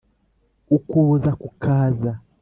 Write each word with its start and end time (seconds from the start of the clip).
ukuboza 0.75 1.31
kukaza 1.41 2.11